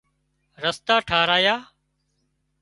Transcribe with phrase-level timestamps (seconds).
[0.63, 1.55] رستا ٽاهرايا